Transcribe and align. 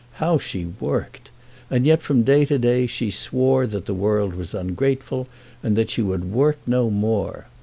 How 0.13 0.39
she 0.39 0.65
worked! 0.79 1.29
And 1.69 1.85
yet 1.85 2.01
from 2.01 2.23
day 2.23 2.43
to 2.45 2.57
day 2.57 2.87
she 2.87 3.11
swore 3.11 3.67
that 3.67 3.85
the 3.85 3.93
world 3.93 4.33
was 4.33 4.55
ungrateful, 4.55 5.27
and 5.61 5.75
that 5.75 5.91
she 5.91 6.01
would 6.01 6.31
work 6.31 6.57
no 6.65 6.89
more! 6.89 7.45